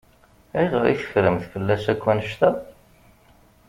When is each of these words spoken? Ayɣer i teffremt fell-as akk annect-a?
Ayɣer 0.59 0.85
i 0.93 0.95
teffremt 0.99 1.43
fell-as 1.51 1.85
akk 1.93 2.03
annect-a? 2.11 2.49